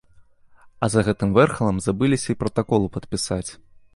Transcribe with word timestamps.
А 0.85 0.89
за 0.93 1.03
гэтым 1.07 1.35
вэрхалам 1.35 1.77
забыліся 1.87 2.25
й 2.31 2.39
пратаколу 2.41 2.87
падпісаць. 2.99 3.47